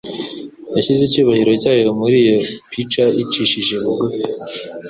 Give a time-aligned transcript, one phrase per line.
[0.75, 2.37] Yashyize icyubahiro cyayo muri iyo
[2.69, 4.21] pica icishije bugufi,